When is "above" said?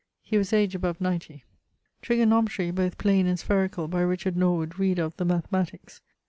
0.73-0.99